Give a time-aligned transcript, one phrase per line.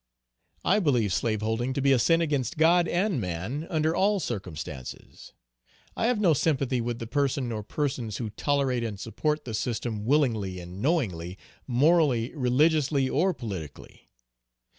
[0.65, 5.31] I believe slaveholding to be a sin against God and man under all circumstances.
[5.95, 10.03] I have no sympathy with the person or persons who tolerate and support the system
[10.05, 11.37] willingly and knowingly,
[11.67, 14.09] morally, religiously or politically.